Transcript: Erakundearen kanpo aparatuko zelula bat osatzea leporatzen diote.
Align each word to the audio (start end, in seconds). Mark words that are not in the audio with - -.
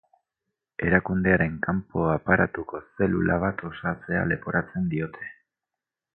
Erakundearen 0.85 1.59
kanpo 1.67 2.05
aparatuko 2.13 2.81
zelula 3.03 3.37
bat 3.45 3.63
osatzea 3.71 4.25
leporatzen 4.33 4.91
diote. 4.97 5.31